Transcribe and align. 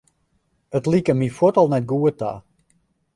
It 0.77 0.87
like 0.91 1.11
my 1.19 1.29
fuort 1.37 1.59
al 1.61 1.69
net 1.73 1.85
goed 1.91 2.15
ta. 2.21 2.31